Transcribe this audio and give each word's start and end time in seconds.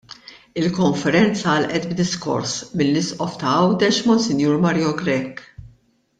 Il-konferenza 0.61 1.51
għalqet 1.57 1.85
b'diskors 1.91 2.55
mill-Isqof 2.81 3.37
ta' 3.45 3.53
Għawdex 3.61 4.03
Mons. 4.09 4.27
Mario 4.67 4.97
Grech. 5.05 5.47